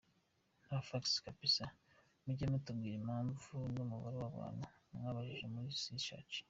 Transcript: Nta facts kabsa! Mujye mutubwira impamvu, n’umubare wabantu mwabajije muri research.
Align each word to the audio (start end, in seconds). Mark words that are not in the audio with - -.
Nta 0.65 0.77
facts 0.87 1.15
kabsa! 1.23 1.65
Mujye 2.23 2.45
mutubwira 2.51 2.95
impamvu, 3.01 3.51
n’umubare 3.75 4.17
wabantu 4.23 4.65
mwabajije 4.97 5.45
muri 5.53 5.69
research. 5.93 6.35